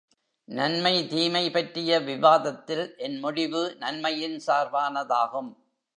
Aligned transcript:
நன்மை 0.47 1.07
தீமை 1.07 1.51
பற்றிய 1.51 1.99
விவாதத்தில் 1.99 2.95
என்முடிவு 2.97 3.75
நன்மையின் 3.77 4.41
சார்பானதாகும். 4.47 5.51